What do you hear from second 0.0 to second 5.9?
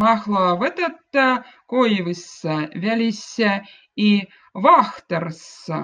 Mahla võtõta koivussõ, välissä i vaahtõrõssõ.